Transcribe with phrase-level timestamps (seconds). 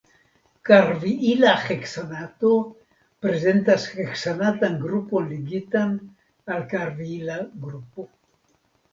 [0.67, 2.53] Karviila heksanato
[3.25, 5.91] prezentas heksanatan grupon ligitan
[6.55, 8.07] al karviila grupo.